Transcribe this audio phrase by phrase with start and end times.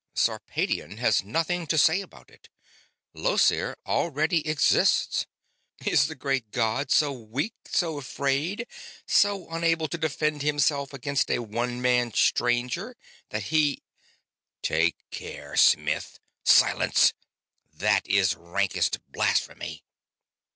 [0.15, 2.49] "Sarpedion has nothing to say about it.
[3.13, 5.27] Llosir already exists.
[5.85, 8.65] Is the great god so weak, so afraid,
[9.05, 12.95] so unable to defend himself against a one man stranger
[13.29, 13.83] that he...."
[14.63, 17.13] "Take care, smith silence!
[17.71, 19.83] That is rankest blasphemy!"